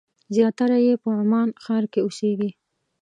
[0.35, 2.49] زیاتره یې په عمان ښار کې اوسېږي.